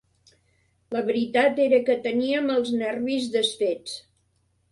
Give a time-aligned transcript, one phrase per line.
[0.95, 3.97] La veritat era que teníem els nervis desfets